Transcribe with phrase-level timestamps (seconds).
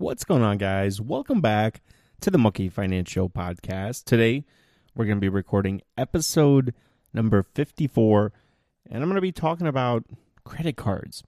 [0.00, 1.00] What's going on, guys?
[1.00, 1.80] Welcome back
[2.20, 4.04] to the Moki Financial podcast.
[4.04, 4.44] Today,
[4.94, 6.72] we're going to be recording episode
[7.12, 8.32] number 54,
[8.88, 10.04] and I'm going to be talking about
[10.44, 11.24] credit cards.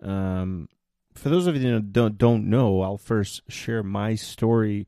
[0.00, 0.68] Um,
[1.12, 4.86] for those of you that don't, don't know, I'll first share my story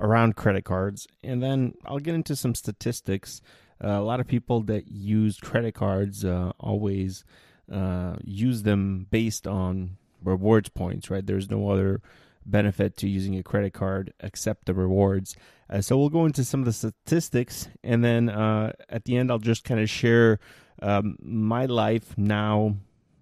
[0.00, 3.42] around credit cards, and then I'll get into some statistics.
[3.84, 7.22] Uh, a lot of people that use credit cards uh, always
[7.70, 11.26] uh, use them based on rewards points, right?
[11.26, 12.00] There's no other
[12.44, 15.36] benefit to using a credit card except the rewards.
[15.70, 19.30] Uh, so we'll go into some of the statistics, and then uh, at the end,
[19.30, 20.38] I'll just kind of share
[20.82, 22.76] um, my life now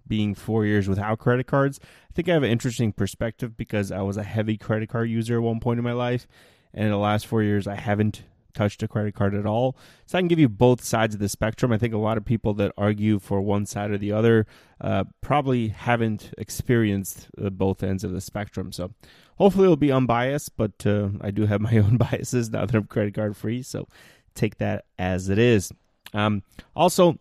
[0.07, 1.79] being four years without credit cards.
[2.09, 5.37] I think I have an interesting perspective because I was a heavy credit card user
[5.37, 6.27] at one point in my life,
[6.73, 8.23] and in the last four years, I haven't
[8.53, 9.75] touched a credit card at all.
[10.05, 11.71] So I can give you both sides of the spectrum.
[11.71, 14.45] I think a lot of people that argue for one side or the other
[14.79, 18.71] uh, probably haven't experienced uh, both ends of the spectrum.
[18.71, 18.91] So
[19.37, 22.85] hopefully it'll be unbiased, but uh, I do have my own biases now that I'm
[22.85, 23.61] credit card free.
[23.61, 23.87] So
[24.35, 25.71] take that as it is.
[26.13, 26.43] Um,
[26.75, 27.17] also,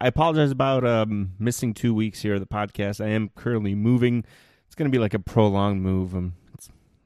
[0.00, 3.04] I apologize about um, missing two weeks here of the podcast.
[3.04, 4.24] I am currently moving.
[4.66, 6.14] It's going to be like a prolonged move.
[6.14, 6.34] Um,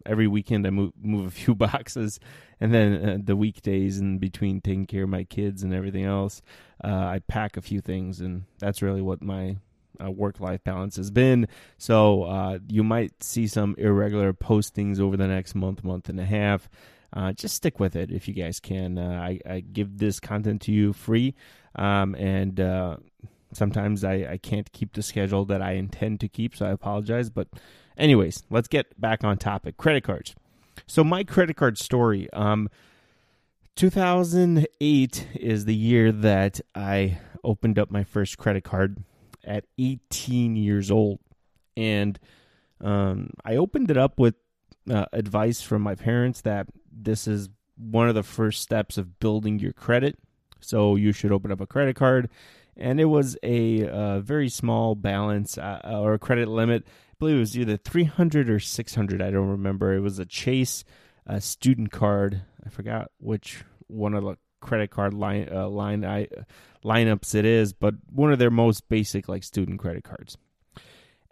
[0.06, 2.20] every weekend I move move a few boxes,
[2.60, 6.42] and then uh, the weekdays in between taking care of my kids and everything else,
[6.82, 9.56] uh, I pack a few things, and that's really what my
[10.02, 11.48] uh, work life balance has been.
[11.78, 16.24] So uh, you might see some irregular postings over the next month, month and a
[16.24, 16.68] half.
[17.14, 18.96] Uh, just stick with it if you guys can.
[18.96, 21.34] Uh, I, I, give this content to you free,
[21.76, 22.58] um, and
[23.52, 27.30] sometimes I, I can't keep the schedule that I intend to keep, so I apologize.
[27.30, 27.48] But
[27.96, 29.76] Anyways, let's get back on topic.
[29.76, 30.34] Credit cards.
[30.86, 32.28] So my credit card story.
[32.32, 32.68] Um,
[33.76, 39.02] 2008 is the year that I opened up my first credit card
[39.44, 41.18] at 18 years old,
[41.76, 42.18] and
[42.80, 44.34] um, I opened it up with
[44.90, 49.58] uh, advice from my parents that this is one of the first steps of building
[49.58, 50.18] your credit.
[50.60, 52.28] So you should open up a credit card,
[52.76, 56.86] and it was a uh, very small balance uh, or credit limit
[57.22, 59.22] believe it was either 300 or 600.
[59.22, 59.94] I don't remember.
[59.94, 60.82] It was a Chase
[61.24, 62.42] uh, student card.
[62.66, 66.26] I forgot which one of the credit card line uh, line I,
[66.84, 70.36] lineups it is, but one of their most basic like student credit cards.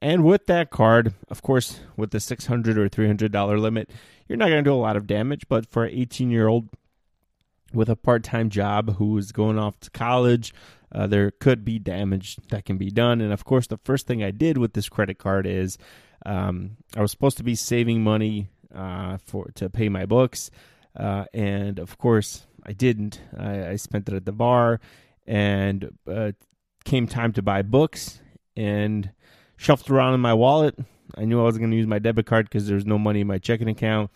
[0.01, 3.91] And with that card, of course, with the 600 or 300 dollar limit,
[4.28, 5.49] you're not going to do a lot of damage.
[5.49, 6.69] But for an 18 year old
[7.72, 10.55] with a part time job who is going off to college,
[10.93, 13.21] uh, there could be damage that can be done.
[13.21, 15.78] And of course, the first thing I did with this credit card is
[16.27, 20.51] um, I was supposed to be saving money uh, for to pay my books,
[20.97, 23.21] uh, and of course, I didn't.
[23.37, 24.81] I, I, spent it at the bar,
[25.27, 26.33] and uh,
[26.84, 28.21] came time to buy books,
[28.57, 29.11] and
[29.57, 30.78] shuffled around in my wallet.
[31.17, 33.22] I knew I was going to use my debit card because there was no money
[33.22, 34.11] in my checking account.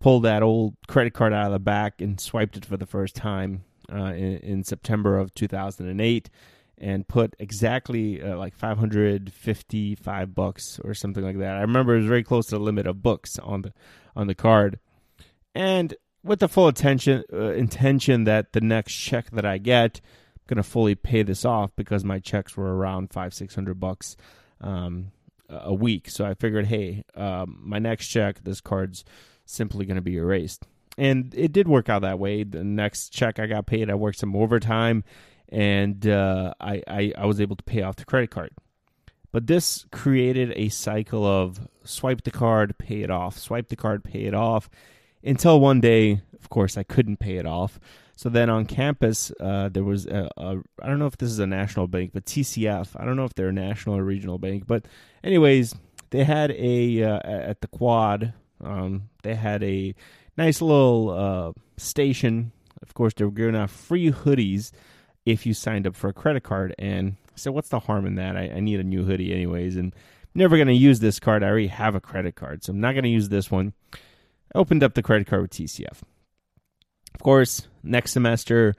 [0.00, 3.14] Pulled that old credit card out of the back and swiped it for the first
[3.14, 6.30] time uh, in, in, September of 2008
[6.78, 11.56] and put exactly uh, like 555 bucks or something like that.
[11.56, 13.72] I remember it was very close to the limit of books on the
[14.16, 14.78] on the card,
[15.54, 15.94] and
[16.24, 20.00] with the full attention uh, intention that the next check that I get,
[20.34, 24.16] I'm gonna fully pay this off because my checks were around five six hundred bucks
[24.60, 25.12] um,
[25.48, 26.08] a week.
[26.10, 29.04] So I figured, hey, um, my next check, this card's
[29.44, 30.66] simply gonna be erased
[30.98, 32.44] and it did work out that way.
[32.44, 35.04] The next check I got paid, I worked some overtime,
[35.48, 38.50] and uh, I, I I was able to pay off the credit card.
[39.30, 44.04] But this created a cycle of swipe the card, pay it off, swipe the card,
[44.04, 44.68] pay it off,
[45.24, 47.80] until one day, of course, I couldn't pay it off.
[48.14, 51.38] So then on campus, uh, there was a, a I don't know if this is
[51.38, 52.88] a national bank, but TCF.
[52.94, 54.84] I don't know if they're a national or regional bank, but
[55.24, 55.74] anyways,
[56.10, 58.34] they had a uh, at the quad.
[58.62, 59.94] Um, they had a
[60.36, 62.52] nice little uh, station.
[62.82, 64.72] Of course, they were giving out free hoodies
[65.24, 66.74] if you signed up for a credit card.
[66.78, 68.36] And I said, what's the harm in that?
[68.36, 71.42] I, I need a new hoodie anyways, and I'm never going to use this card.
[71.42, 73.72] I already have a credit card, so I'm not going to use this one.
[74.54, 76.02] I opened up the credit card with TCF.
[77.14, 78.74] Of course, next semester,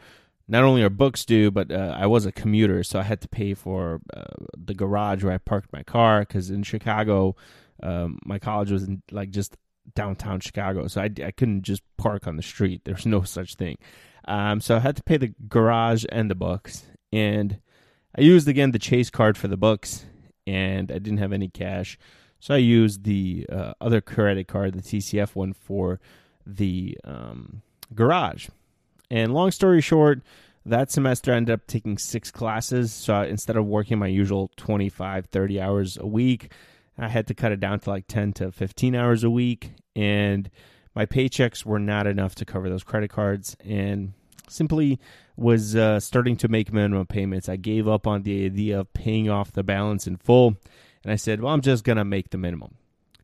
[0.48, 3.28] not only are books due, but uh, I was a commuter, so I had to
[3.28, 4.24] pay for uh,
[4.58, 7.36] the garage where I parked my car because in Chicago,
[7.82, 9.56] um, my college was in, like just
[9.96, 12.82] downtown Chicago, so I, I couldn't just park on the street.
[12.86, 13.78] There's no such thing.
[14.26, 17.60] Um, so I had to pay the garage and the books, and
[18.18, 20.06] I used again the Chase card for the books,
[20.48, 21.98] and I didn't have any cash,
[22.40, 26.00] so I used the uh, other credit card, the TCF one, for
[26.46, 27.62] the um,
[27.94, 28.50] garage.
[29.10, 30.22] And long story short,
[30.66, 32.94] that semester I ended up taking six classes.
[32.94, 36.52] So instead of working my usual 25, 30 hours a week,
[36.98, 39.72] I had to cut it down to like 10 to 15 hours a week.
[39.96, 40.50] And
[40.96, 43.56] my paychecks were not enough to cover those credit cards.
[43.66, 44.14] And
[44.50, 45.00] simply
[45.36, 47.50] was uh, starting to make minimum payments.
[47.50, 50.56] I gave up on the idea of paying off the balance in full.
[51.04, 52.76] And I said, well, I'm just going to make the minimum.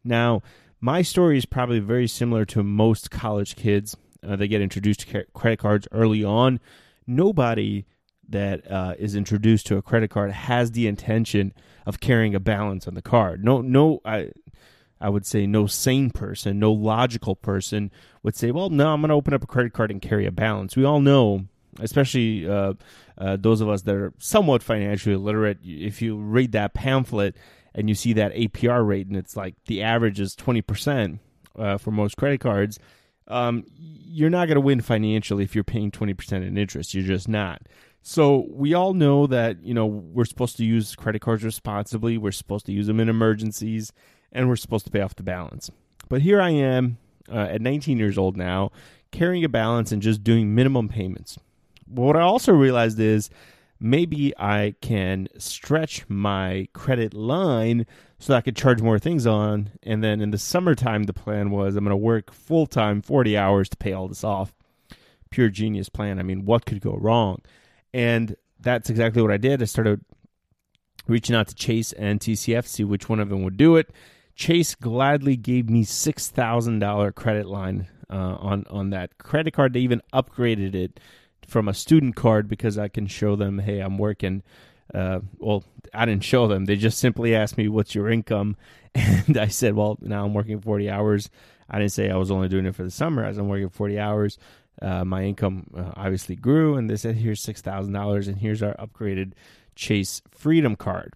[0.03, 0.41] Now,
[0.81, 3.95] my story is probably very similar to most college kids.
[4.27, 6.59] Uh, they get introduced to credit cards early on.
[7.05, 7.85] Nobody
[8.31, 11.53] that uh, is introduced to a credit card has the intention
[11.85, 13.43] of carrying a balance on the card.
[13.43, 14.31] No, no, I,
[15.01, 17.91] I would say no sane person, no logical person
[18.23, 20.31] would say, well, no, I'm going to open up a credit card and carry a
[20.31, 20.75] balance.
[20.75, 21.45] We all know,
[21.79, 22.73] especially uh,
[23.17, 27.35] uh, those of us that are somewhat financially literate, if you read that pamphlet
[27.73, 31.19] and you see that APR rate and it's like the average is 20%
[31.57, 32.77] uh, for most credit cards,
[33.29, 36.93] um, you're not going to win financially if you're paying 20% in interest.
[36.93, 37.61] You're just not.
[38.01, 42.17] So we all know that, you know, we're supposed to use credit cards responsibly.
[42.17, 43.91] We're supposed to use them in emergencies
[44.31, 45.69] and we're supposed to pay off the balance.
[46.07, 46.97] But here I am
[47.31, 48.71] uh, at 19 years old now,
[49.11, 51.37] carrying a balance and just doing minimum payments.
[51.87, 53.29] But what I also realized is
[53.79, 57.85] maybe I can stretch my credit line
[58.19, 59.71] so I could charge more things on.
[59.83, 63.37] And then in the summertime, the plan was I'm going to work full time, 40
[63.37, 64.53] hours to pay all this off.
[65.29, 66.19] Pure genius plan.
[66.19, 67.41] I mean, what could go wrong?
[67.93, 69.61] And that's exactly what I did.
[69.61, 70.01] I started
[71.07, 73.91] reaching out to Chase and TCF, see which one of them would do it.
[74.35, 79.73] Chase gladly gave me six thousand dollar credit line uh, on on that credit card.
[79.73, 80.99] They even upgraded it
[81.45, 84.43] from a student card because I can show them, hey, I'm working.
[84.93, 85.63] Uh, well,
[85.93, 86.65] I didn't show them.
[86.65, 88.55] They just simply asked me, "What's your income?"
[88.95, 91.29] And I said, "Well, now I'm working 40 hours."
[91.69, 93.23] I didn't say I was only doing it for the summer.
[93.23, 94.39] As I'm working 40 hours,
[94.81, 98.63] uh, my income uh, obviously grew, and they said, "Here's six thousand dollars, and here's
[98.63, 99.33] our upgraded
[99.75, 101.13] Chase Freedom Card."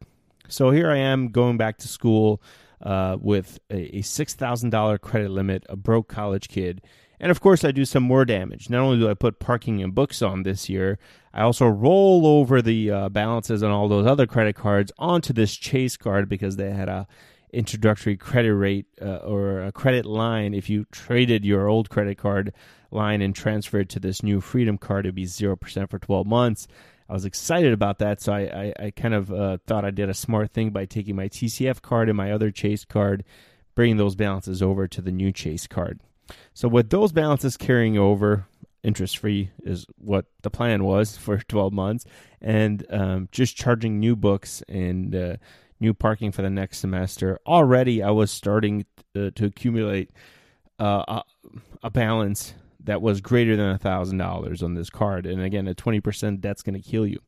[0.47, 2.41] So here I am going back to school
[2.83, 6.81] uh, with a, a $6,000 credit limit, a broke college kid.
[7.19, 8.69] And of course, I do some more damage.
[8.69, 10.99] Not only do I put parking and books on this year,
[11.33, 15.55] I also roll over the uh, balances on all those other credit cards onto this
[15.55, 17.07] Chase card because they had a
[17.53, 20.53] introductory credit rate uh, or a credit line.
[20.53, 22.53] If you traded your old credit card
[22.91, 26.67] line and transferred to this new Freedom card, it'd be zero percent for 12 months.
[27.09, 30.09] I was excited about that, so I, I, I kind of uh, thought I did
[30.09, 33.23] a smart thing by taking my TCF card and my other Chase card,
[33.75, 35.99] bringing those balances over to the new Chase card.
[36.53, 38.47] So with those balances carrying over,
[38.83, 42.05] interest free is what the plan was for 12 months,
[42.41, 45.35] and um, just charging new books and uh,
[45.83, 47.39] new parking for the next semester.
[47.45, 50.09] Already, I was starting to, uh, to accumulate
[50.79, 51.23] uh, a,
[51.83, 55.25] a balance that was greater than a thousand dollars on this card.
[55.25, 57.19] And again a 20% debt's going to kill you.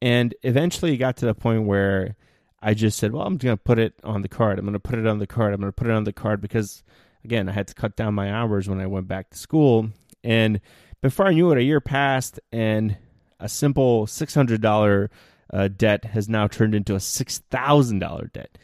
[0.00, 2.16] And eventually it got to the point where
[2.62, 4.58] i just said well i'm going to put it on the card.
[4.58, 5.52] I'm going to put it on the card.
[5.52, 6.82] I'm going to put it on the card because
[7.24, 9.90] again i had to cut down my hours when i went back to school.
[10.24, 10.60] And
[11.02, 12.96] before i knew it a year passed and
[13.38, 15.08] a simple $600
[15.52, 18.58] uh, debt has now turned into a $6000 debt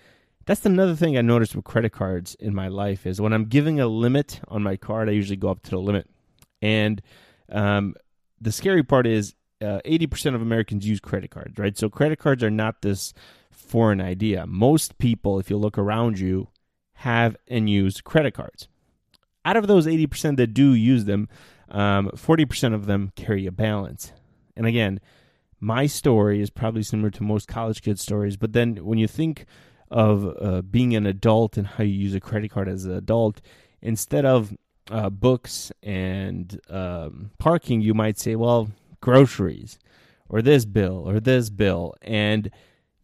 [0.46, 3.80] that's another thing I noticed with credit cards in my life is when I'm giving
[3.80, 6.08] a limit on my card, I usually go up to the limit.
[6.60, 7.00] And
[7.50, 7.94] um,
[8.40, 11.76] the scary part is uh, 80% of Americans use credit cards, right?
[11.76, 13.14] So credit cards are not this
[13.50, 14.46] foreign idea.
[14.46, 16.48] Most people, if you look around you,
[16.94, 18.68] have and use credit cards.
[19.44, 21.28] Out of those 80% that do use them,
[21.68, 24.12] um, 40% of them carry a balance.
[24.56, 25.00] And again,
[25.62, 29.46] my story is probably similar to most college kids' stories, but then when you think
[29.92, 33.40] of uh, being an adult and how you use a credit card as an adult,
[33.80, 34.56] instead of
[34.90, 39.78] uh, books and um, parking, you might say, well, groceries
[40.28, 41.94] or this bill or this bill.
[42.02, 42.50] And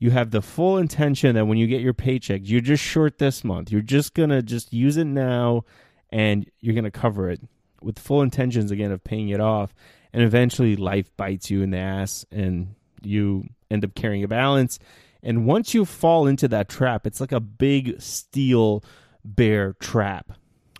[0.00, 3.44] you have the full intention that when you get your paycheck, you're just short this
[3.44, 3.70] month.
[3.70, 5.64] You're just going to just use it now
[6.10, 7.40] and you're going to cover it
[7.80, 9.72] with full intentions again of paying it off.
[10.12, 14.78] And eventually life bites you in the ass and you end up carrying a balance
[15.22, 18.84] and once you fall into that trap, it's like a big steel
[19.24, 20.32] bear trap.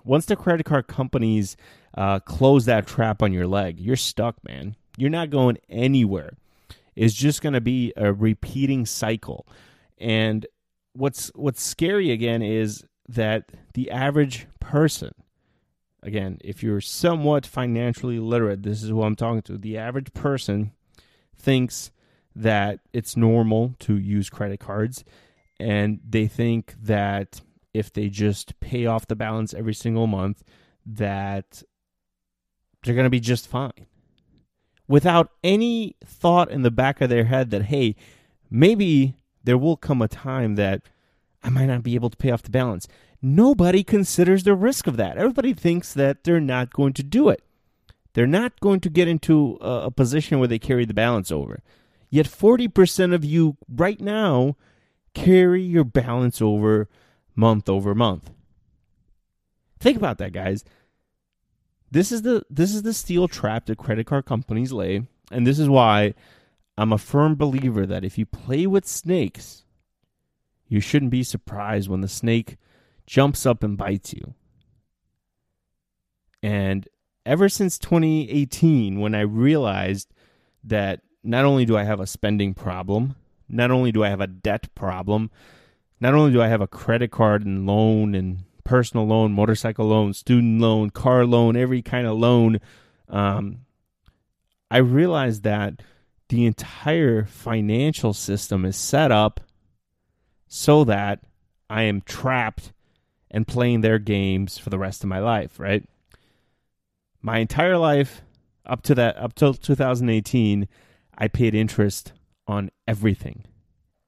[0.04, 1.56] Once the credit card companies
[1.96, 4.76] uh, close that trap on your leg, you're stuck, man.
[4.96, 6.36] You're not going anywhere.
[6.94, 9.46] It's just going to be a repeating cycle.
[9.98, 10.46] And
[10.92, 15.12] what's what's scary again is that the average person,
[16.02, 19.58] again, if you're somewhat financially literate, this is who I'm talking to.
[19.58, 20.72] The average person
[21.36, 21.90] thinks
[22.34, 25.04] that it's normal to use credit cards
[25.58, 27.40] and they think that
[27.74, 30.42] if they just pay off the balance every single month
[30.86, 31.62] that
[32.82, 33.86] they're going to be just fine
[34.86, 37.94] without any thought in the back of their head that hey
[38.50, 39.14] maybe
[39.44, 40.82] there will come a time that
[41.42, 42.88] I might not be able to pay off the balance.
[43.22, 45.16] Nobody considers the risk of that.
[45.16, 47.42] Everybody thinks that they're not going to do it.
[48.14, 51.62] They're not going to get into a, a position where they carry the balance over.
[52.10, 54.56] Yet 40% of you right now
[55.14, 56.88] carry your balance over
[57.34, 58.30] month over month.
[59.78, 60.64] Think about that, guys.
[61.90, 65.58] This is the this is the steel trap that credit card companies lay, and this
[65.58, 66.14] is why
[66.76, 69.64] I'm a firm believer that if you play with snakes,
[70.68, 72.56] you shouldn't be surprised when the snake
[73.06, 74.34] jumps up and bites you.
[76.42, 76.86] And
[77.26, 80.12] ever since 2018, when I realized
[80.64, 83.16] that not only do I have a spending problem,
[83.48, 85.30] not only do I have a debt problem,
[86.00, 90.12] not only do I have a credit card and loan and personal loan, motorcycle loan,
[90.12, 92.60] student loan, car loan, every kind of loan,
[93.08, 93.60] um,
[94.70, 95.82] I realized that
[96.28, 99.40] the entire financial system is set up
[100.48, 101.20] so that
[101.70, 102.72] I am trapped
[103.30, 105.84] and playing their games for the rest of my life, right?
[107.20, 108.22] My entire life
[108.64, 110.68] up to that up till 2018,
[111.16, 112.12] I paid interest
[112.46, 113.44] on everything.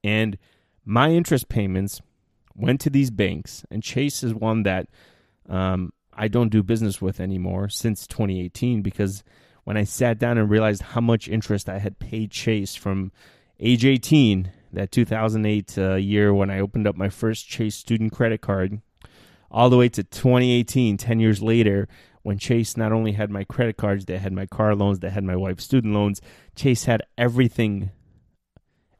[0.03, 0.37] And
[0.83, 2.01] my interest payments
[2.55, 4.87] went to these banks, and Chase is one that
[5.47, 9.23] um, I don't do business with anymore since 2018 because
[9.63, 13.11] when I sat down and realized how much interest I had paid Chase from
[13.59, 18.41] age 18, that 2008 uh, year when I opened up my first Chase student credit
[18.41, 18.81] card,
[19.49, 21.87] all the way to 2018, 10 years later,
[22.23, 25.23] when Chase not only had my credit cards, they had my car loans, they had
[25.23, 26.21] my wife's student loans.
[26.55, 27.91] Chase had everything,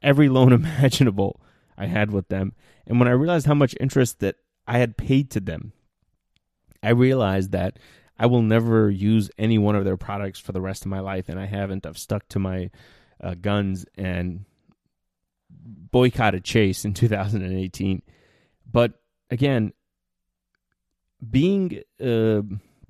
[0.02, 1.40] every loan imaginable
[1.76, 2.52] I had with them.
[2.86, 4.36] And when I realized how much interest that
[4.66, 5.72] I had paid to them,
[6.82, 7.78] I realized that
[8.18, 11.28] I will never use any one of their products for the rest of my life,
[11.28, 11.86] and I haven't.
[11.86, 12.70] I've stuck to my
[13.20, 14.44] uh, guns and
[15.64, 18.02] boycotted Chase in 2018.
[18.70, 18.92] But
[19.30, 19.72] again,
[21.30, 22.42] being uh,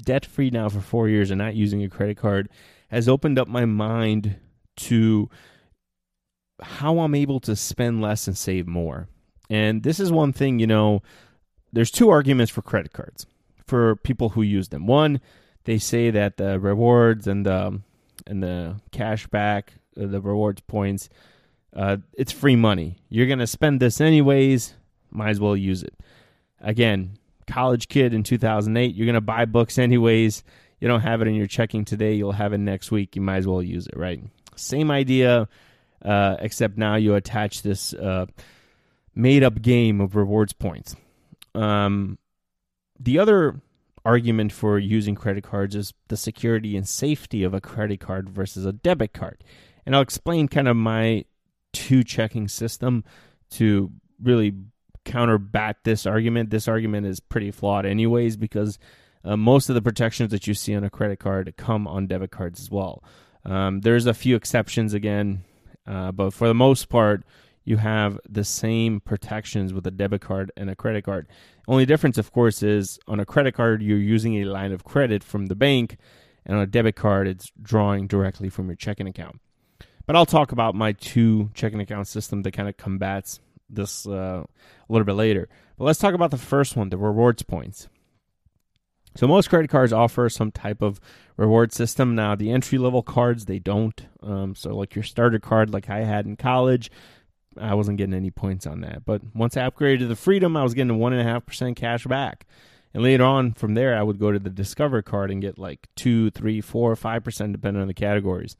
[0.02, 2.48] debt free now for four years and not using a credit card
[2.88, 4.36] has opened up my mind
[4.76, 5.28] to
[6.60, 9.08] how I'm able to spend less and save more.
[9.50, 11.02] And this is one thing, you know,
[11.72, 13.26] there's two arguments for credit cards
[13.66, 14.86] for people who use them.
[14.86, 15.20] One,
[15.64, 17.80] they say that the rewards and the
[18.26, 21.08] and the cash back, uh, the rewards points,
[21.74, 22.98] uh, it's free money.
[23.08, 24.74] You're gonna spend this anyways.
[25.10, 25.94] Might as well use it.
[26.60, 30.44] Again, college kid in 2008, you're gonna buy books anyways.
[30.80, 32.14] You don't have it in your checking today.
[32.14, 33.14] You'll have it next week.
[33.14, 34.20] You might as well use it, right?
[34.56, 35.48] Same idea,
[36.04, 38.26] uh, except now you attach this uh,
[39.14, 40.96] made up game of rewards points.
[41.54, 42.18] Um,
[42.98, 43.60] the other
[44.04, 48.66] argument for using credit cards is the security and safety of a credit card versus
[48.66, 49.44] a debit card.
[49.86, 51.24] And I'll explain kind of my
[51.72, 53.04] two checking system
[53.50, 53.90] to
[54.22, 54.54] really
[55.04, 56.50] counterbat this argument.
[56.50, 58.78] This argument is pretty flawed, anyways, because
[59.24, 62.30] uh, most of the protections that you see on a credit card come on debit
[62.30, 63.02] cards as well.
[63.44, 65.44] Um, there's a few exceptions again,
[65.86, 67.24] uh, but for the most part,
[67.64, 71.28] you have the same protections with a debit card and a credit card.
[71.68, 75.22] Only difference, of course, is on a credit card, you're using a line of credit
[75.22, 75.96] from the bank,
[76.44, 79.40] and on a debit card, it's drawing directly from your checking account.
[80.06, 83.40] But I'll talk about my two checking account system that kind of combats
[83.70, 85.48] this uh, a little bit later.
[85.78, 87.88] But let's talk about the first one, the rewards points.
[89.14, 91.00] So most credit cards offer some type of
[91.36, 92.14] reward system.
[92.14, 94.00] Now the entry level cards they don't.
[94.22, 96.90] Um, so like your starter card, like I had in college,
[97.58, 99.04] I wasn't getting any points on that.
[99.04, 101.76] But once I upgraded to the Freedom, I was getting one and a half percent
[101.76, 102.46] cash back.
[102.94, 105.88] And later on from there, I would go to the Discover card and get like
[105.94, 108.56] two, three, four, five percent depending on the categories.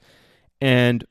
[0.61, 1.05] And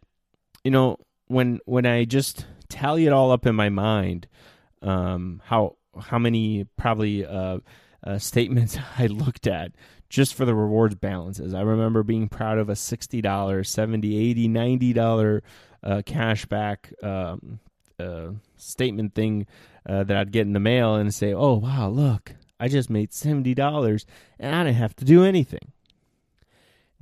[0.64, 4.28] you know, when when I just tally it all up in my mind,
[4.82, 7.60] um, how how many probably uh,
[8.04, 9.72] uh, statements I looked at
[10.10, 11.54] just for the rewards balances.
[11.54, 15.42] I remember being proud of a $60, $70, $80, $90
[15.84, 17.60] uh, cash back um,
[17.98, 19.48] uh, statement thing
[19.88, 23.12] uh, that I'd get in the mail and say, oh, wow, look, I just made
[23.12, 24.06] $70
[24.38, 25.72] and I didn't have to do anything.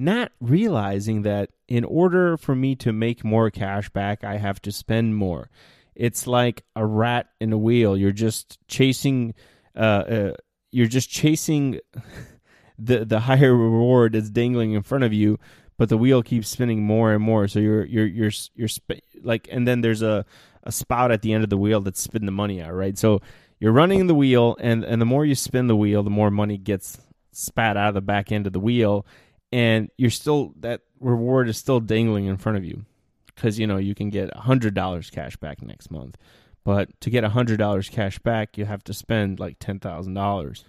[0.01, 4.71] Not realizing that in order for me to make more cash back, I have to
[4.71, 5.49] spend more.
[5.93, 7.97] It's like a rat in a wheel.
[7.97, 9.33] You're just chasing,
[9.75, 10.33] uh, uh
[10.71, 11.81] you're just chasing
[12.79, 15.37] the the higher reward is dangling in front of you,
[15.77, 17.49] but the wheel keeps spinning more and more.
[17.49, 20.25] So you're you're you're you're sp- like, and then there's a
[20.63, 22.97] a spout at the end of the wheel that's spitting the money out, right?
[22.97, 23.21] So
[23.59, 26.57] you're running the wheel, and and the more you spin the wheel, the more money
[26.57, 26.97] gets
[27.31, 29.05] spat out of the back end of the wheel,
[29.51, 32.85] and you're still that reward is still dangling in front of you
[33.39, 36.17] because you know you can get a hundred dollars cash back next month,
[36.63, 40.63] But to get $100 cash back, you have to spend like $10,000.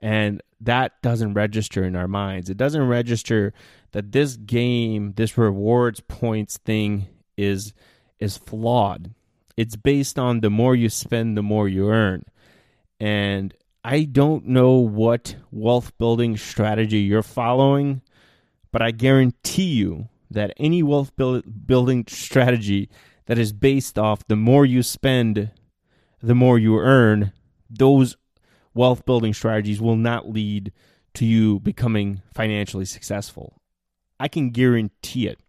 [0.00, 2.50] And that doesn't register in our minds.
[2.50, 3.54] It doesn't register
[3.92, 7.72] that this game, this rewards points thing is
[8.18, 9.14] is flawed.
[9.56, 12.24] It's based on the more you spend, the more you earn.
[13.00, 18.02] And I don't know what wealth building strategy you're following,
[18.70, 22.88] but I guarantee you that any wealth build, building strategy
[23.26, 25.50] that is based off the more you spend,
[26.22, 27.32] the more you earn,
[27.68, 28.16] those
[28.72, 30.72] wealth building strategies will not lead
[31.14, 33.60] to you becoming financially successful.
[34.20, 35.40] I can guarantee it.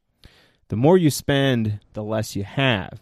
[0.69, 2.99] The more you spend, the less you have.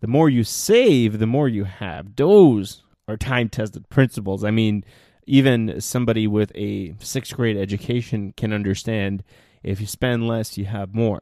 [0.00, 2.14] The more you save, the more you have.
[2.14, 4.44] Those are time tested principles.
[4.44, 4.84] I mean,
[5.26, 9.22] even somebody with a sixth grade education can understand
[9.62, 11.20] if you spend less, you have more.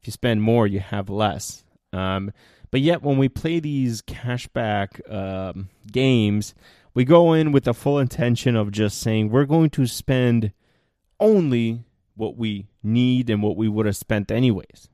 [0.00, 1.62] If you spend more, you have less.
[1.92, 2.32] Um,
[2.70, 6.54] but yet, when we play these cashback um, games,
[6.94, 10.52] we go in with the full intention of just saying we're going to spend
[11.20, 11.84] only
[12.14, 14.88] what we need and what we would have spent anyways.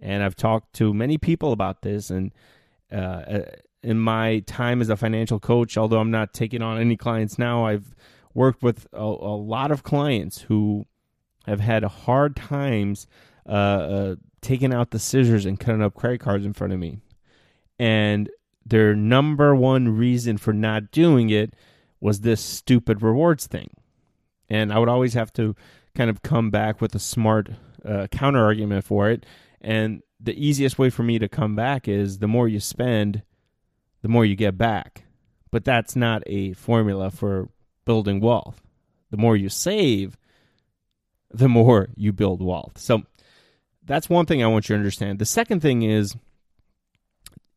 [0.00, 2.32] And I've talked to many people about this, and
[2.92, 3.44] uh, uh
[3.82, 7.66] in my time as a financial coach, although I'm not taking on any clients now,
[7.66, 7.94] I've
[8.34, 10.86] worked with a, a lot of clients who
[11.46, 13.06] have had hard times
[13.46, 16.98] uh, uh, taking out the scissors and cutting up credit cards in front of me.
[17.78, 18.28] And
[18.64, 21.54] their number one reason for not doing it
[22.00, 23.70] was this stupid rewards thing.
[24.48, 25.56] And I would always have to
[25.94, 27.50] kind of come back with a smart
[27.84, 29.24] uh, counter argument for it.
[29.60, 33.22] And the easiest way for me to come back is the more you spend,
[34.02, 35.04] the more you get back.
[35.50, 37.48] But that's not a formula for
[37.84, 38.60] building wealth.
[39.10, 40.18] The more you save,
[41.30, 42.78] the more you build wealth.
[42.78, 43.02] So
[43.84, 45.18] that's one thing I want you to understand.
[45.18, 46.14] The second thing is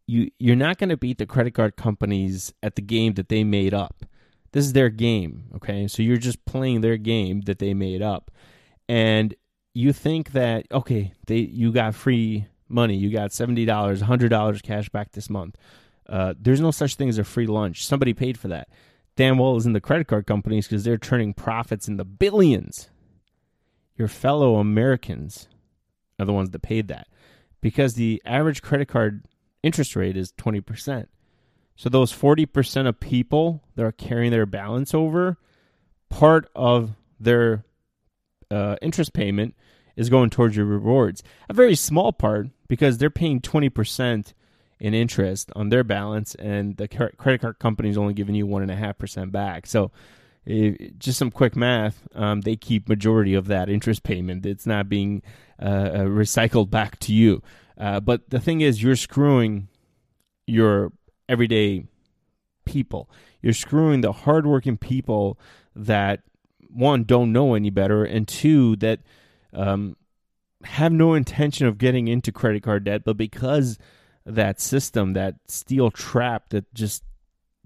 [0.07, 3.43] you you're not going to beat the credit card companies at the game that they
[3.43, 4.05] made up.
[4.53, 5.87] This is their game, okay?
[5.87, 8.31] So you're just playing their game that they made up.
[8.89, 9.33] And
[9.73, 15.11] you think that okay, they you got free money, you got $70, $100 cash back
[15.11, 15.57] this month.
[16.07, 17.85] Uh, there's no such thing as a free lunch.
[17.85, 18.69] Somebody paid for that.
[19.15, 22.89] Damn well is in the credit card companies because they're turning profits in the billions.
[23.97, 25.47] Your fellow Americans
[26.19, 27.07] are the ones that paid that
[27.59, 29.25] because the average credit card
[29.63, 31.07] interest rate is 20%.
[31.75, 35.37] So those 40% of people that are carrying their balance over,
[36.09, 37.65] part of their
[38.49, 39.55] uh, interest payment
[39.95, 41.23] is going towards your rewards.
[41.49, 44.33] A very small part because they're paying 20%
[44.81, 49.31] in interest on their balance, and the credit card company is only giving you 1.5%
[49.31, 49.67] back.
[49.67, 49.91] So
[50.43, 54.43] if, just some quick math, um, they keep majority of that interest payment.
[54.43, 55.21] It's not being
[55.61, 57.43] uh, uh, recycled back to you.
[57.77, 59.67] Uh, but the thing is, you're screwing
[60.47, 60.91] your
[61.29, 61.85] everyday
[62.65, 63.07] people.
[63.39, 65.39] You're screwing the hardworking people
[65.75, 66.21] that
[66.69, 69.01] one don't know any better, and two that
[69.53, 69.95] um,
[70.63, 73.77] have no intention of getting into credit card debt, but because
[74.25, 77.03] that system, that steel trap that just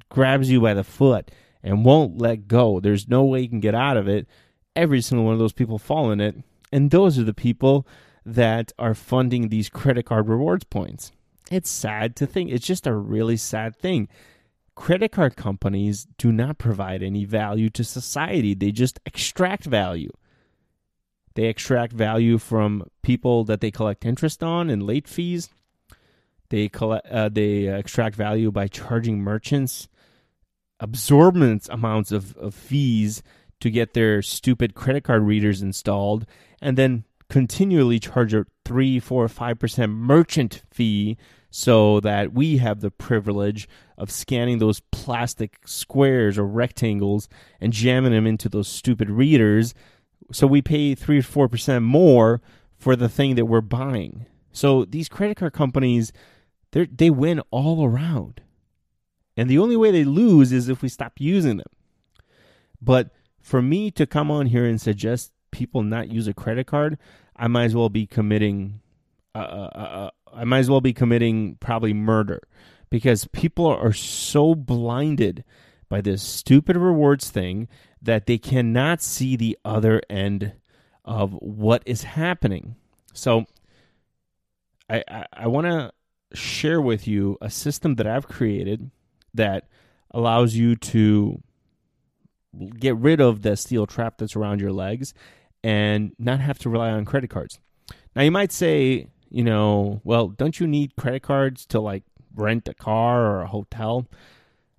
[0.09, 1.31] grabs you by the foot
[1.63, 2.79] and won't let go.
[2.79, 4.27] There's no way you can get out of it.
[4.75, 6.35] Every single one of those people fall in it.
[6.71, 7.87] And those are the people
[8.25, 11.11] that are funding these credit card rewards points.
[11.51, 12.51] It's sad to think.
[12.51, 14.07] It's just a really sad thing.
[14.75, 20.11] Credit card companies do not provide any value to society, they just extract value.
[21.35, 25.49] They extract value from people that they collect interest on and late fees.
[26.49, 29.87] They collect, uh, they extract value by charging merchants
[30.79, 33.23] absorbent amounts of, of fees
[33.61, 36.25] to get their stupid credit card readers installed
[36.61, 41.17] and then continually charge a 3 4 5% merchant fee
[41.49, 47.29] so that we have the privilege of scanning those plastic squares or rectangles
[47.61, 49.73] and jamming them into those stupid readers.
[50.33, 52.41] So we pay 3 or 4% more
[52.77, 54.25] for the thing that we're buying.
[54.51, 56.11] So these credit card companies
[56.71, 58.41] they win all around
[59.37, 61.67] and the only way they lose is if we stop using them.
[62.81, 63.09] But
[63.41, 66.97] for me to come on here and suggest people not use a credit card,
[67.35, 68.81] I might as well be committing
[69.33, 72.41] uh, uh, uh, uh I might as well be committing probably murder
[72.89, 75.43] because people are so blinded
[75.87, 77.67] by this stupid rewards thing
[78.01, 80.53] that they cannot see the other end
[81.05, 82.75] of what is happening.
[83.13, 83.45] So
[84.89, 85.91] I, I, I want to
[86.33, 88.89] share with you a system that I've created
[89.33, 89.67] that
[90.11, 91.41] allows you to
[92.79, 95.13] get rid of the steel trap that's around your legs
[95.63, 97.59] and not have to rely on credit cards.
[98.15, 102.67] Now you might say, you know, well, don't you need credit cards to like rent
[102.67, 104.07] a car or a hotel.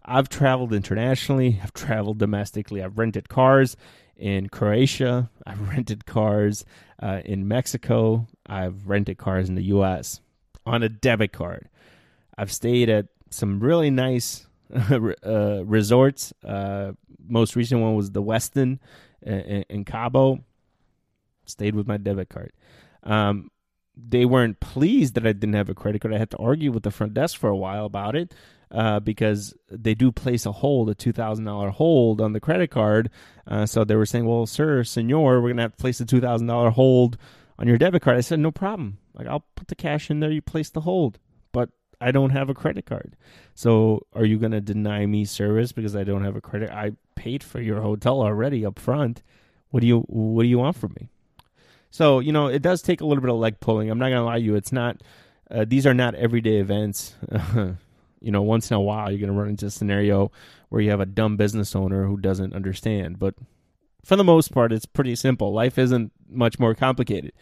[0.05, 3.77] I've traveled internationally, I've traveled domestically, I've rented cars
[4.17, 6.65] in Croatia, I've rented cars
[7.03, 10.21] uh, in Mexico, I've rented cars in the US
[10.67, 11.69] on a debit card.
[12.37, 16.33] I've stayed at some really nice uh, resorts.
[16.45, 16.93] Uh,
[17.27, 18.79] most recent one was the Westin
[19.23, 20.45] in, in Cabo.
[21.45, 22.53] Stayed with my debit card.
[23.05, 23.51] Um,
[23.97, 26.13] they weren't pleased that I didn't have a credit card.
[26.13, 28.35] I had to argue with the front desk for a while about it
[28.71, 32.71] uh, because they do place a hold, a two thousand dollar hold on the credit
[32.71, 33.11] card.
[33.47, 36.21] Uh, so they were saying, "Well, sir, senor, we're gonna have to place a two
[36.21, 37.17] thousand dollar hold
[37.59, 38.99] on your debit card." I said, "No problem.
[39.17, 40.31] Like I'll put the cash in there.
[40.31, 41.19] You place the hold,
[41.53, 43.17] but I don't have a credit card.
[43.55, 46.71] So are you gonna deny me service because I don't have a credit?
[46.71, 49.23] I paid for your hotel already up front.
[49.71, 51.09] What do you What do you want from me?"
[51.91, 53.91] So you know, it does take a little bit of leg pulling.
[53.91, 54.55] I'm not gonna lie to you.
[54.55, 55.03] It's not.
[55.51, 57.15] Uh, these are not everyday events.
[58.21, 60.31] you know, once in a while you're gonna run into a scenario
[60.69, 63.19] where you have a dumb business owner who doesn't understand.
[63.19, 63.35] But
[64.05, 65.53] for the most part, it's pretty simple.
[65.53, 67.33] Life isn't much more complicated.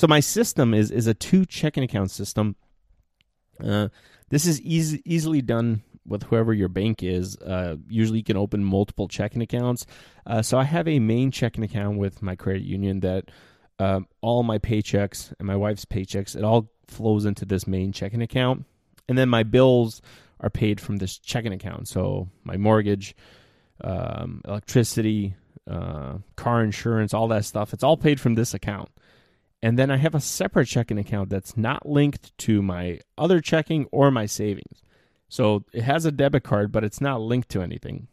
[0.00, 2.56] So my system is is a two checking account system.
[3.62, 3.88] Uh,
[4.30, 7.36] this is easy, easily done with whoever your bank is.
[7.36, 9.84] Uh, usually, you can open multiple checking accounts.
[10.24, 13.30] Uh, so I have a main checking account with my credit union that
[13.78, 18.22] um, all my paychecks and my wife's paychecks, it all flows into this main checking
[18.22, 18.64] account.
[19.06, 20.00] And then my bills
[20.40, 21.88] are paid from this checking account.
[21.88, 23.14] So my mortgage,
[23.84, 25.34] um, electricity,
[25.70, 28.88] uh, car insurance, all that stuff, it's all paid from this account.
[29.62, 33.86] And then I have a separate checking account that's not linked to my other checking
[33.92, 34.82] or my savings.
[35.28, 38.08] So it has a debit card, but it's not linked to anything.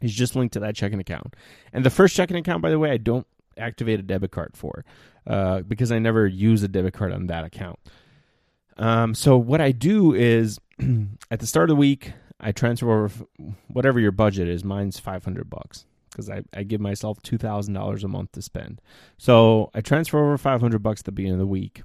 [0.00, 1.36] It's just linked to that checking account.
[1.72, 4.84] And the first checking account, by the way, I don't activate a debit card for
[5.26, 7.78] uh, because I never use a debit card on that account.
[8.78, 10.58] Um, so what I do is
[11.30, 13.26] at the start of the week, I transfer over
[13.68, 14.64] whatever your budget is.
[14.64, 18.42] Mine's five hundred bucks because I, I give myself two thousand dollars a month to
[18.42, 18.80] spend.
[19.18, 21.82] So I transfer over five hundred bucks at the beginning of the week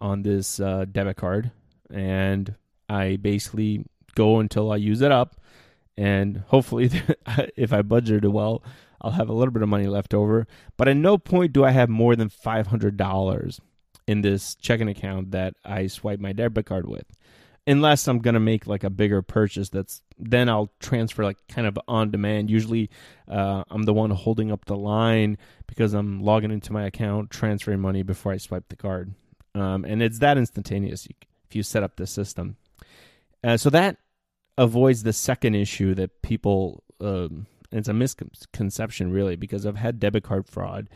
[0.00, 1.52] on this uh, debit card,
[1.90, 2.54] and
[2.88, 5.36] I basically go until I use it up.
[5.96, 6.86] And hopefully,
[7.56, 8.64] if I budgeted well,
[9.00, 10.46] I'll have a little bit of money left over.
[10.76, 13.60] But at no point do I have more than $500
[14.06, 17.04] in this checking account that I swipe my debit card with.
[17.66, 21.78] Unless I'm to make like a bigger purchase, that's then I'll transfer like kind of
[21.88, 22.50] on demand.
[22.50, 22.90] Usually,
[23.26, 27.80] uh, I'm the one holding up the line because I'm logging into my account, transferring
[27.80, 29.14] money before I swipe the card.
[29.54, 32.56] Um, and it's that instantaneous if you set up the system.
[33.42, 33.96] Uh, so that
[34.58, 40.22] avoids the second issue that people um, it's a misconception really because I've had debit
[40.22, 40.88] card fraud,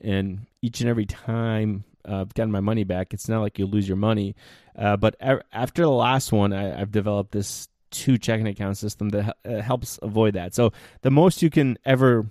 [0.00, 3.88] and each and every time uh, gotten my money back, it's not like you lose
[3.88, 4.34] your money.
[4.76, 9.36] Uh, but after the last one, I, have developed this two checking account system that
[9.44, 10.54] uh, helps avoid that.
[10.54, 12.26] So the most you can ever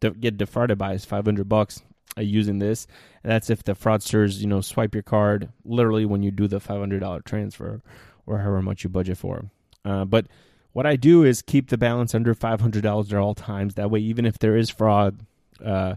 [0.00, 1.82] de- get defrauded by is 500 bucks
[2.16, 2.86] uh, using this.
[3.22, 6.60] And that's if the fraudsters, you know, swipe your card literally when you do the
[6.60, 7.80] $500 transfer
[8.26, 9.44] or however much you budget for.
[9.84, 10.26] Uh, but
[10.72, 13.74] what I do is keep the balance under five hundred dollars at all times.
[13.74, 15.20] That way, even if there is fraud,
[15.64, 15.94] uh,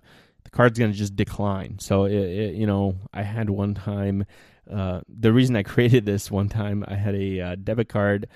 [0.58, 1.80] card's going to just decline.
[1.80, 4.26] So, it, it, you know, I had one time.
[4.70, 8.28] Uh, the reason I created this one time, I had a uh, debit card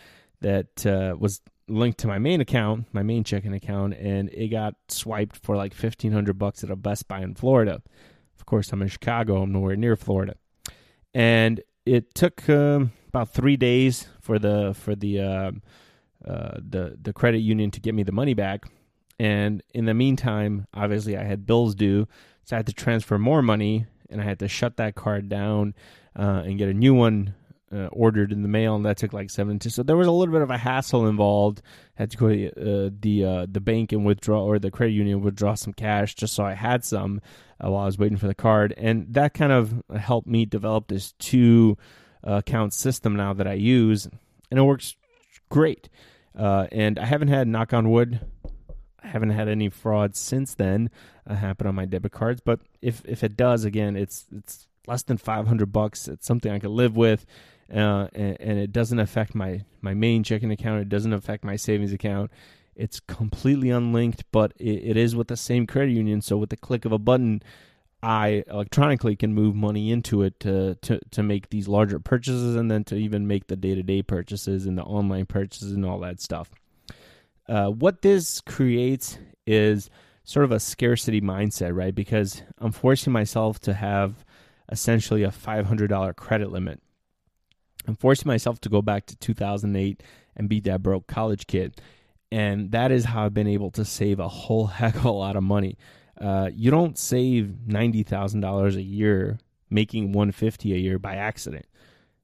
[0.41, 4.75] that uh, was linked to my main account, my main checking account, and it got
[4.89, 7.81] swiped for like fifteen hundred bucks at a Best Buy in Florida.
[8.37, 9.41] Of course, I'm in Chicago.
[9.41, 10.35] I'm nowhere near Florida,
[11.13, 15.61] and it took um, about three days for the for the um,
[16.25, 18.65] uh, the the credit union to get me the money back.
[19.21, 22.07] And in the meantime, obviously, I had bills due,
[22.43, 25.75] so I had to transfer more money, and I had to shut that card down
[26.17, 27.35] uh, and get a new one
[27.71, 29.69] uh, ordered in the mail, and that took like seven to.
[29.69, 31.61] So there was a little bit of a hassle involved.
[31.99, 34.93] I had to go to uh, the uh, the bank and withdraw, or the credit
[34.93, 37.21] union withdraw some cash, just so I had some
[37.63, 40.87] uh, while I was waiting for the card, and that kind of helped me develop
[40.87, 41.77] this two
[42.23, 44.07] account system now that I use,
[44.49, 44.95] and it works
[45.49, 45.89] great.
[46.35, 48.19] Uh, and I haven't had, knock on wood,
[49.03, 50.89] I haven't had any fraud since then
[51.27, 52.41] uh, happen on my debit cards.
[52.43, 56.07] But if if it does, again, it's it's less than five hundred bucks.
[56.07, 57.25] It's something I can live with,
[57.73, 60.81] uh, and, and, it doesn't affect my my main checking account.
[60.81, 62.31] It doesn't affect my savings account.
[62.75, 66.21] It's completely unlinked, but it, it is with the same credit union.
[66.21, 67.43] So with the click of a button,
[68.01, 72.71] I electronically can move money into it to, to, to make these larger purchases and
[72.71, 75.99] then to even make the day to day purchases and the online purchases and all
[75.99, 76.49] that stuff.
[77.51, 79.89] Uh, what this creates is
[80.23, 81.93] sort of a scarcity mindset, right?
[81.93, 84.23] Because I'm forcing myself to have
[84.71, 86.81] essentially a $500 credit limit.
[87.85, 90.01] I'm forcing myself to go back to 2008
[90.37, 91.81] and be that broke college kid.
[92.31, 95.35] And that is how I've been able to save a whole heck of a lot
[95.35, 95.77] of money.
[96.19, 101.65] Uh, you don't save $90,000 a year making 150 a year by accident,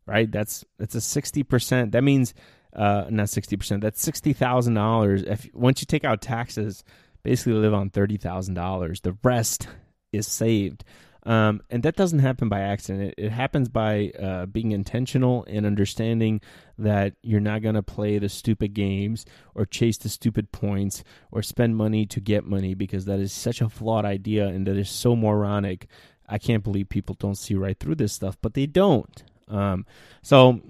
[0.06, 0.32] right?
[0.32, 1.92] That's that's a 60%.
[1.92, 2.34] That means
[2.78, 3.82] uh, not 60%.
[3.82, 6.84] That's $60,000 if once you take out taxes,
[7.24, 9.02] basically live on $30,000.
[9.02, 9.68] The rest
[10.14, 10.86] is saved.
[11.24, 13.14] Um, and that doesn't happen by accident.
[13.18, 16.40] It, it happens by uh, being intentional and understanding
[16.78, 21.42] that you're not going to play the stupid games or chase the stupid points or
[21.42, 24.90] spend money to get money because that is such a flawed idea and that is
[24.90, 25.88] so moronic.
[26.30, 29.24] I can't believe people don't see right through this stuff, but they don't.
[29.50, 29.86] Um,
[30.22, 30.62] so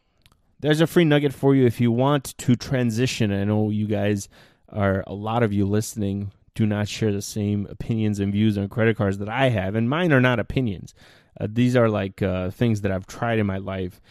[0.60, 3.32] there's a free nugget for you if you want to transition.
[3.32, 4.30] I know you guys
[4.70, 8.68] are a lot of you listening do not share the same opinions and views on
[8.68, 10.96] credit cards that I have, and mine are not opinions.
[11.40, 14.02] Uh, these are like uh, things that I've tried in my life,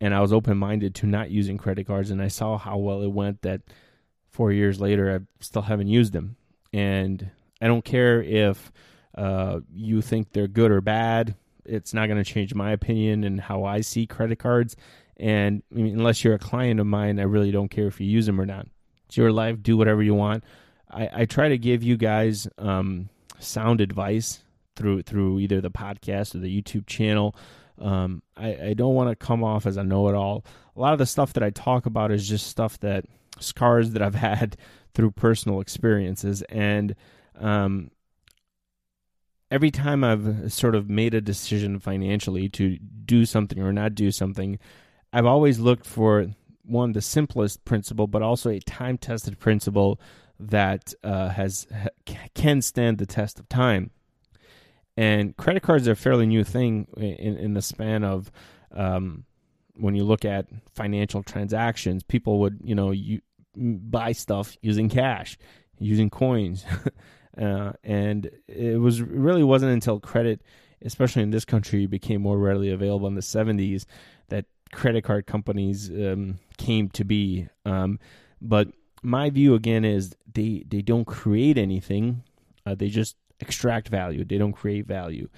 [0.00, 3.02] and I was open minded to not using credit cards, and I saw how well
[3.02, 3.42] it went.
[3.42, 3.62] That
[4.30, 6.36] four years later, I still haven't used them,
[6.72, 7.28] and
[7.60, 8.70] I don't care if
[9.16, 11.34] uh, you think they're good or bad.
[11.64, 14.76] It's not going to change my opinion and how I see credit cards.
[15.18, 18.06] And I mean, unless you're a client of mine, I really don't care if you
[18.06, 18.66] use them or not.
[19.06, 19.62] It's your life.
[19.62, 20.44] Do whatever you want.
[20.90, 24.42] I, I try to give you guys um, sound advice
[24.74, 27.34] through through either the podcast or the YouTube channel.
[27.78, 30.44] Um, I, I don't want to come off as a know it all.
[30.76, 33.04] A lot of the stuff that I talk about is just stuff that
[33.38, 34.56] scars that I've had
[34.94, 36.42] through personal experiences.
[36.42, 36.94] And
[37.38, 37.90] um,
[39.50, 44.10] every time I've sort of made a decision financially to do something or not do
[44.10, 44.58] something,
[45.12, 46.26] I've always looked for
[46.64, 50.00] one, the simplest principle, but also a time tested principle
[50.38, 51.66] that uh, has
[52.34, 53.90] can stand the test of time.
[54.96, 58.30] And credit cards are a fairly new thing in, in the span of
[58.74, 59.24] um,
[59.74, 62.02] when you look at financial transactions.
[62.02, 63.20] People would, you know, you
[63.54, 65.38] buy stuff using cash,
[65.78, 66.64] using coins,
[67.40, 70.42] uh, and it was really wasn't until credit,
[70.82, 73.86] especially in this country, became more readily available in the '70s that
[74.72, 77.48] credit card companies um, came to be.
[77.64, 77.98] Um,
[78.40, 78.68] but
[79.02, 82.22] my view again is they they don't create anything;
[82.64, 84.24] uh, they just extract value.
[84.24, 85.28] They don't create value.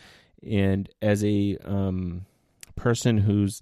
[0.46, 2.26] And as a um,
[2.76, 3.60] person who's,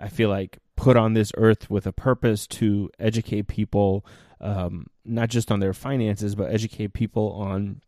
[0.00, 4.04] I feel like, put on this earth with a purpose to educate people,
[4.40, 7.80] um, not just on their finances, but educate people on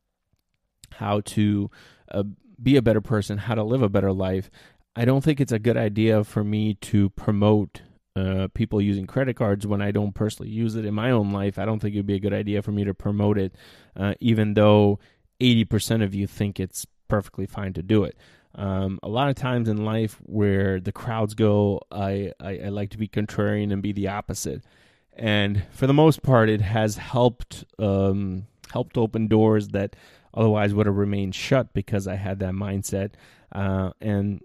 [0.93, 1.71] how to
[2.11, 2.25] uh,
[2.63, 4.51] be a better person, how to live a better life.
[4.97, 7.83] I don't think it's a good idea for me to promote
[8.17, 11.59] uh, people using credit cards when I don't personally use it in my own life.
[11.59, 13.55] I don't think it would be a good idea for me to promote it,
[13.97, 14.99] uh, even though
[15.41, 18.17] 80% of you think it's perfectly fine to do it.
[18.57, 22.91] Um, a lot of times in life where the crowds go, I, I, I like
[22.91, 24.65] to be contrarian and be the opposite.
[25.13, 29.95] And for the most part, it has helped um, helped open doors that
[30.33, 33.13] otherwise would have remained shut because I had that mindset.
[33.53, 34.41] Uh, and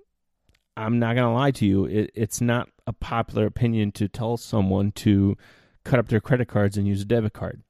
[0.78, 4.92] I'm not gonna lie to you, it, it's not a popular opinion to tell someone
[4.94, 5.38] to
[5.84, 7.62] cut up their credit cards and use a debit card.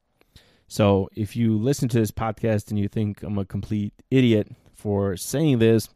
[0.68, 5.16] So if you listen to this podcast and you think I'm a complete idiot for
[5.16, 5.90] saying this,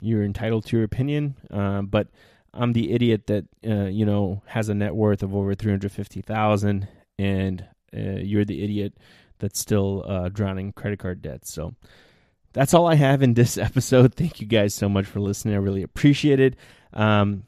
[0.00, 1.34] you're entitled to your opinion.
[1.50, 2.08] Uh, but
[2.54, 5.92] I'm the idiot that uh, you know has a net worth of over three hundred
[5.92, 6.88] fifty thousand,
[7.18, 7.64] and
[7.94, 8.94] uh, you're the idiot
[9.38, 11.46] that's still uh, drowning credit card debt.
[11.46, 11.74] So
[12.52, 14.14] that's all I have in this episode.
[14.14, 15.54] Thank you guys so much for listening.
[15.54, 16.56] I really appreciate it.
[16.92, 17.44] Um,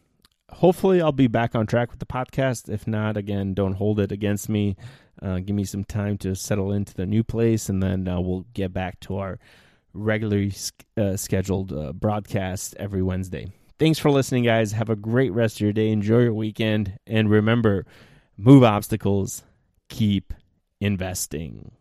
[0.50, 2.68] hopefully, I'll be back on track with the podcast.
[2.68, 4.76] If not, again, don't hold it against me.
[5.20, 8.46] Uh, give me some time to settle into the new place, and then uh, we'll
[8.54, 9.38] get back to our
[9.94, 10.52] regularly
[10.96, 13.52] uh, scheduled uh, broadcast every Wednesday.
[13.78, 14.72] Thanks for listening, guys.
[14.72, 15.90] Have a great rest of your day.
[15.90, 16.98] Enjoy your weekend.
[17.06, 17.84] And remember,
[18.36, 19.42] move obstacles,
[19.88, 20.32] keep
[20.80, 21.72] investing.